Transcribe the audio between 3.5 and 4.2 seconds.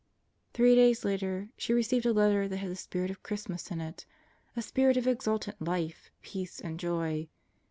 in it